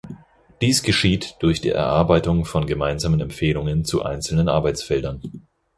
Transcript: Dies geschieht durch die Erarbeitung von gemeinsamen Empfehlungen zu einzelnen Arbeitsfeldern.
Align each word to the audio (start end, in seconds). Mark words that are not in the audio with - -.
Dies 0.61 0.81
geschieht 0.81 1.35
durch 1.41 1.61
die 1.61 1.69
Erarbeitung 1.69 2.43
von 2.45 2.65
gemeinsamen 2.65 3.19
Empfehlungen 3.21 3.85
zu 3.85 4.01
einzelnen 4.03 4.49
Arbeitsfeldern. 4.49 5.21